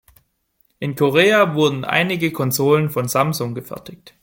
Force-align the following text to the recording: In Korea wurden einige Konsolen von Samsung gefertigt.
In 0.79 0.95
Korea 0.95 1.53
wurden 1.53 1.85
einige 1.85 2.31
Konsolen 2.31 2.89
von 2.89 3.07
Samsung 3.07 3.53
gefertigt. 3.53 4.15